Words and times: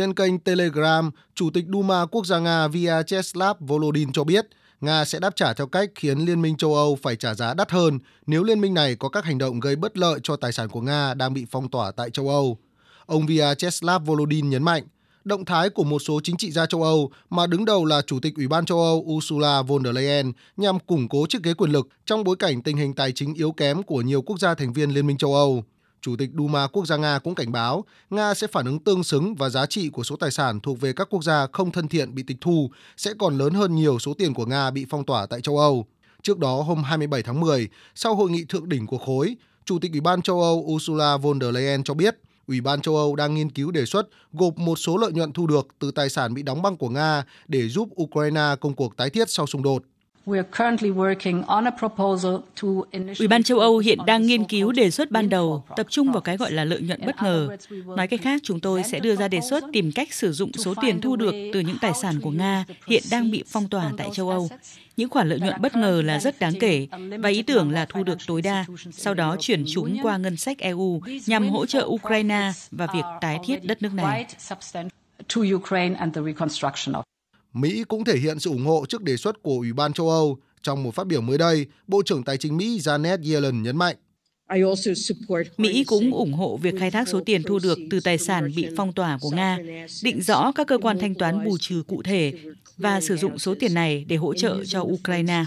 Trên 0.00 0.14
kênh 0.14 0.38
Telegram, 0.38 1.10
Chủ 1.34 1.50
tịch 1.50 1.64
Duma 1.72 2.06
Quốc 2.06 2.26
gia 2.26 2.38
Nga 2.38 2.68
Vyacheslav 2.68 3.56
Volodin 3.60 4.12
cho 4.12 4.24
biết 4.24 4.46
Nga 4.80 5.04
sẽ 5.04 5.18
đáp 5.18 5.36
trả 5.36 5.52
theo 5.52 5.66
cách 5.66 5.90
khiến 5.94 6.18
Liên 6.18 6.42
minh 6.42 6.56
châu 6.56 6.74
Âu 6.74 6.98
phải 7.02 7.16
trả 7.16 7.34
giá 7.34 7.54
đắt 7.54 7.70
hơn 7.70 7.98
nếu 8.26 8.44
liên 8.44 8.60
minh 8.60 8.74
này 8.74 8.96
có 8.96 9.08
các 9.08 9.24
hành 9.24 9.38
động 9.38 9.60
gây 9.60 9.76
bất 9.76 9.98
lợi 9.98 10.20
cho 10.22 10.36
tài 10.36 10.52
sản 10.52 10.68
của 10.68 10.80
Nga 10.80 11.14
đang 11.14 11.34
bị 11.34 11.46
phong 11.50 11.68
tỏa 11.68 11.90
tại 11.90 12.10
châu 12.10 12.28
Âu. 12.28 12.58
Ông 13.06 13.26
Vyacheslav 13.26 14.06
Volodin 14.06 14.50
nhấn 14.50 14.62
mạnh, 14.62 14.82
động 15.24 15.44
thái 15.44 15.70
của 15.70 15.84
một 15.84 15.98
số 15.98 16.20
chính 16.24 16.36
trị 16.36 16.50
gia 16.50 16.66
châu 16.66 16.82
Âu 16.82 17.10
mà 17.30 17.46
đứng 17.46 17.64
đầu 17.64 17.84
là 17.84 18.02
Chủ 18.02 18.20
tịch 18.20 18.36
Ủy 18.36 18.48
ban 18.48 18.66
châu 18.66 18.78
Âu 18.78 19.04
Ursula 19.06 19.62
von 19.62 19.84
der 19.84 19.94
Leyen 19.94 20.32
nhằm 20.56 20.78
củng 20.78 21.08
cố 21.08 21.26
chiếc 21.28 21.42
ghế 21.42 21.54
quyền 21.54 21.70
lực 21.70 21.88
trong 22.06 22.24
bối 22.24 22.36
cảnh 22.36 22.62
tình 22.62 22.76
hình 22.76 22.94
tài 22.94 23.12
chính 23.12 23.34
yếu 23.34 23.52
kém 23.52 23.82
của 23.82 24.02
nhiều 24.02 24.22
quốc 24.22 24.40
gia 24.40 24.54
thành 24.54 24.72
viên 24.72 24.90
Liên 24.90 25.06
minh 25.06 25.18
châu 25.18 25.34
Âu. 25.34 25.64
Chủ 26.02 26.16
tịch 26.16 26.30
Duma 26.38 26.66
quốc 26.66 26.86
gia 26.86 26.96
Nga 26.96 27.18
cũng 27.18 27.34
cảnh 27.34 27.52
báo 27.52 27.84
Nga 28.10 28.34
sẽ 28.34 28.46
phản 28.46 28.66
ứng 28.66 28.78
tương 28.78 29.04
xứng 29.04 29.34
và 29.34 29.48
giá 29.48 29.66
trị 29.66 29.88
của 29.88 30.02
số 30.02 30.16
tài 30.16 30.30
sản 30.30 30.60
thuộc 30.60 30.80
về 30.80 30.92
các 30.92 31.08
quốc 31.10 31.24
gia 31.24 31.46
không 31.52 31.70
thân 31.70 31.88
thiện 31.88 32.14
bị 32.14 32.22
tịch 32.22 32.36
thu 32.40 32.70
sẽ 32.96 33.12
còn 33.18 33.38
lớn 33.38 33.54
hơn 33.54 33.76
nhiều 33.76 33.98
số 33.98 34.14
tiền 34.14 34.34
của 34.34 34.46
Nga 34.46 34.70
bị 34.70 34.86
phong 34.90 35.04
tỏa 35.04 35.26
tại 35.26 35.40
châu 35.40 35.58
Âu. 35.58 35.86
Trước 36.22 36.38
đó 36.38 36.62
hôm 36.62 36.82
27 36.82 37.22
tháng 37.22 37.40
10, 37.40 37.68
sau 37.94 38.14
hội 38.14 38.30
nghị 38.30 38.44
thượng 38.44 38.68
đỉnh 38.68 38.86
của 38.86 38.98
khối, 38.98 39.36
Chủ 39.64 39.78
tịch 39.78 39.92
Ủy 39.92 40.00
ban 40.00 40.22
châu 40.22 40.42
Âu 40.42 40.64
Ursula 40.66 41.16
von 41.16 41.40
der 41.40 41.54
Leyen 41.54 41.84
cho 41.84 41.94
biết 41.94 42.16
Ủy 42.50 42.60
ban 42.60 42.80
châu 42.80 42.96
Âu 42.96 43.16
đang 43.16 43.34
nghiên 43.34 43.50
cứu 43.50 43.70
đề 43.70 43.84
xuất 43.84 44.08
gộp 44.32 44.58
một 44.58 44.76
số 44.78 44.96
lợi 44.96 45.12
nhuận 45.12 45.32
thu 45.32 45.46
được 45.46 45.68
từ 45.78 45.90
tài 45.90 46.10
sản 46.10 46.34
bị 46.34 46.42
đóng 46.42 46.62
băng 46.62 46.76
của 46.76 46.88
Nga 46.88 47.24
để 47.48 47.68
giúp 47.68 47.88
Ukraine 48.02 48.54
công 48.60 48.74
cuộc 48.74 48.96
tái 48.96 49.10
thiết 49.10 49.30
sau 49.30 49.46
xung 49.46 49.62
đột. 49.62 49.82
Ủy 53.18 53.28
ban 53.28 53.42
châu 53.42 53.58
Âu 53.58 53.78
hiện 53.78 53.98
đang 54.06 54.26
nghiên 54.26 54.44
cứu 54.44 54.72
đề 54.72 54.90
xuất 54.90 55.10
ban 55.10 55.28
đầu 55.28 55.64
tập 55.76 55.86
trung 55.90 56.12
vào 56.12 56.20
cái 56.20 56.36
gọi 56.36 56.52
là 56.52 56.64
lợi 56.64 56.80
nhuận 56.80 57.00
bất 57.06 57.22
ngờ. 57.22 57.56
Nói 57.96 58.06
cách 58.06 58.20
khác, 58.22 58.40
chúng 58.44 58.60
tôi 58.60 58.82
sẽ 58.82 59.00
đưa 59.00 59.16
ra 59.16 59.28
đề 59.28 59.40
xuất 59.50 59.64
tìm 59.72 59.92
cách 59.92 60.12
sử 60.12 60.32
dụng 60.32 60.52
số 60.52 60.74
tiền 60.82 61.00
thu 61.00 61.16
được 61.16 61.34
từ 61.52 61.60
những 61.60 61.76
tài 61.80 61.92
sản 62.02 62.20
của 62.20 62.30
Nga 62.30 62.64
hiện 62.86 63.02
đang 63.10 63.30
bị 63.30 63.44
phong 63.46 63.68
tỏa 63.68 63.90
tại 63.96 64.08
châu 64.12 64.28
Âu. 64.28 64.48
Những 64.96 65.08
khoản 65.08 65.28
lợi 65.28 65.40
nhuận 65.40 65.60
bất 65.60 65.76
ngờ 65.76 66.02
là 66.04 66.20
rất 66.20 66.40
đáng 66.40 66.52
kể 66.60 66.86
và 67.18 67.28
ý 67.28 67.42
tưởng 67.42 67.70
là 67.70 67.86
thu 67.88 68.04
được 68.04 68.18
tối 68.26 68.42
đa, 68.42 68.64
sau 68.92 69.14
đó 69.14 69.36
chuyển 69.40 69.64
chúng 69.72 69.98
qua 70.02 70.16
ngân 70.16 70.36
sách 70.36 70.58
EU 70.58 71.00
nhằm 71.26 71.48
hỗ 71.48 71.66
trợ 71.66 71.86
Ukraine 71.86 72.52
và 72.70 72.86
việc 72.94 73.04
tái 73.20 73.38
thiết 73.44 73.64
đất 73.64 73.82
nước 73.82 73.94
này. 73.94 74.26
Mỹ 77.52 77.84
cũng 77.88 78.04
thể 78.04 78.18
hiện 78.18 78.38
sự 78.38 78.50
ủng 78.50 78.66
hộ 78.66 78.84
trước 78.88 79.02
đề 79.02 79.16
xuất 79.16 79.42
của 79.42 79.54
Ủy 79.54 79.72
ban 79.72 79.92
châu 79.92 80.10
Âu. 80.10 80.38
Trong 80.62 80.82
một 80.82 80.94
phát 80.94 81.06
biểu 81.06 81.20
mới 81.20 81.38
đây, 81.38 81.66
Bộ 81.86 82.02
trưởng 82.02 82.22
Tài 82.22 82.36
chính 82.36 82.56
Mỹ 82.56 82.78
Janet 82.78 83.32
Yellen 83.32 83.62
nhấn 83.62 83.76
mạnh. 83.76 83.96
Mỹ 85.56 85.84
cũng 85.84 86.12
ủng 86.12 86.32
hộ 86.32 86.56
việc 86.56 86.74
khai 86.78 86.90
thác 86.90 87.08
số 87.08 87.20
tiền 87.26 87.42
thu 87.42 87.58
được 87.58 87.78
từ 87.90 88.00
tài 88.00 88.18
sản 88.18 88.52
bị 88.56 88.66
phong 88.76 88.92
tỏa 88.92 89.18
của 89.20 89.30
Nga, 89.30 89.58
định 90.02 90.22
rõ 90.22 90.52
các 90.52 90.66
cơ 90.66 90.78
quan 90.78 90.98
thanh 90.98 91.14
toán 91.14 91.44
bù 91.44 91.58
trừ 91.60 91.82
cụ 91.86 92.02
thể 92.02 92.32
và 92.76 93.00
sử 93.00 93.16
dụng 93.16 93.38
số 93.38 93.54
tiền 93.60 93.74
này 93.74 94.04
để 94.08 94.16
hỗ 94.16 94.34
trợ 94.34 94.64
cho 94.64 94.80
Ukraine. 94.80 95.44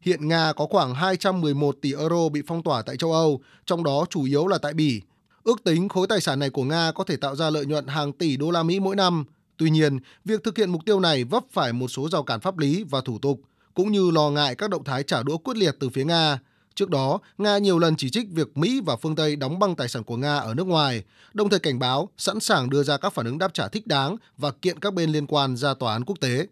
Hiện 0.00 0.28
Nga 0.28 0.52
có 0.52 0.66
khoảng 0.66 0.94
211 0.94 1.76
tỷ 1.80 1.92
euro 1.92 2.28
bị 2.28 2.42
phong 2.46 2.62
tỏa 2.62 2.82
tại 2.82 2.96
châu 2.96 3.12
Âu, 3.12 3.40
trong 3.66 3.84
đó 3.84 4.06
chủ 4.10 4.24
yếu 4.24 4.46
là 4.46 4.58
tại 4.58 4.74
Bỉ. 4.74 5.00
Ước 5.44 5.64
tính 5.64 5.88
khối 5.88 6.06
tài 6.06 6.20
sản 6.20 6.38
này 6.38 6.50
của 6.50 6.64
Nga 6.64 6.92
có 6.94 7.04
thể 7.04 7.16
tạo 7.16 7.36
ra 7.36 7.50
lợi 7.50 7.66
nhuận 7.66 7.86
hàng 7.86 8.12
tỷ 8.12 8.36
đô 8.36 8.50
la 8.50 8.62
Mỹ 8.62 8.80
mỗi 8.80 8.96
năm, 8.96 9.24
Tuy 9.56 9.70
nhiên, 9.70 9.98
việc 10.24 10.44
thực 10.44 10.58
hiện 10.58 10.70
mục 10.70 10.84
tiêu 10.86 11.00
này 11.00 11.24
vấp 11.24 11.44
phải 11.52 11.72
một 11.72 11.88
số 11.88 12.08
rào 12.08 12.22
cản 12.22 12.40
pháp 12.40 12.58
lý 12.58 12.84
và 12.90 13.00
thủ 13.00 13.18
tục, 13.18 13.40
cũng 13.74 13.92
như 13.92 14.10
lo 14.10 14.30
ngại 14.30 14.54
các 14.54 14.70
động 14.70 14.84
thái 14.84 15.02
trả 15.02 15.22
đũa 15.22 15.36
quyết 15.36 15.56
liệt 15.56 15.76
từ 15.80 15.88
phía 15.88 16.04
Nga. 16.04 16.38
Trước 16.74 16.90
đó, 16.90 17.18
Nga 17.38 17.58
nhiều 17.58 17.78
lần 17.78 17.96
chỉ 17.96 18.10
trích 18.10 18.26
việc 18.30 18.56
Mỹ 18.56 18.80
và 18.86 18.96
phương 18.96 19.16
Tây 19.16 19.36
đóng 19.36 19.58
băng 19.58 19.76
tài 19.76 19.88
sản 19.88 20.04
của 20.04 20.16
Nga 20.16 20.36
ở 20.36 20.54
nước 20.54 20.66
ngoài, 20.66 21.02
đồng 21.34 21.48
thời 21.48 21.60
cảnh 21.60 21.78
báo 21.78 22.08
sẵn 22.16 22.40
sàng 22.40 22.70
đưa 22.70 22.82
ra 22.82 22.96
các 22.96 23.12
phản 23.12 23.26
ứng 23.26 23.38
đáp 23.38 23.54
trả 23.54 23.68
thích 23.68 23.86
đáng 23.86 24.16
và 24.38 24.50
kiện 24.50 24.78
các 24.78 24.94
bên 24.94 25.10
liên 25.10 25.26
quan 25.26 25.56
ra 25.56 25.74
tòa 25.74 25.92
án 25.92 26.04
quốc 26.04 26.20
tế. 26.20 26.46